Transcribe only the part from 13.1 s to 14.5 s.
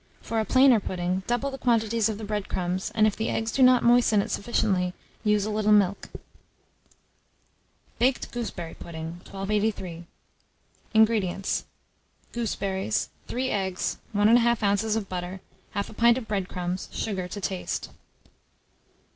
3 eggs, 1